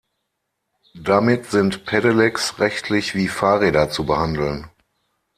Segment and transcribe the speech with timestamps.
[0.95, 4.65] Damit sind Pedelecs rechtlich wie Fahrräder zu behandeln.